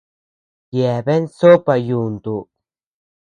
[0.77, 2.35] Yeabean sópa yuntu.